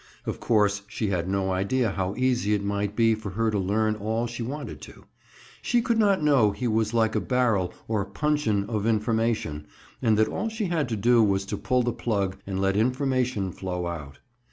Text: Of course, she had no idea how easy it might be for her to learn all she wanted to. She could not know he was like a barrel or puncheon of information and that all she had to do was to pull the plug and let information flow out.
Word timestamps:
Of 0.25 0.39
course, 0.39 0.81
she 0.87 1.09
had 1.11 1.29
no 1.29 1.51
idea 1.51 1.91
how 1.91 2.15
easy 2.17 2.55
it 2.55 2.63
might 2.63 2.95
be 2.95 3.13
for 3.13 3.29
her 3.29 3.51
to 3.51 3.59
learn 3.59 3.93
all 3.95 4.25
she 4.25 4.41
wanted 4.41 4.81
to. 4.81 5.05
She 5.61 5.79
could 5.79 5.99
not 5.99 6.23
know 6.23 6.49
he 6.49 6.67
was 6.67 6.91
like 6.95 7.13
a 7.13 7.19
barrel 7.19 7.71
or 7.87 8.03
puncheon 8.05 8.67
of 8.67 8.87
information 8.87 9.67
and 10.01 10.17
that 10.17 10.27
all 10.27 10.49
she 10.49 10.65
had 10.65 10.89
to 10.89 10.95
do 10.95 11.21
was 11.21 11.45
to 11.45 11.55
pull 11.55 11.83
the 11.83 11.93
plug 11.93 12.37
and 12.47 12.59
let 12.59 12.75
information 12.75 13.51
flow 13.51 13.85
out. 13.85 14.17